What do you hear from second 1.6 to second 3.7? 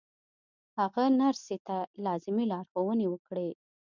ته لازمې لارښوونې وکړې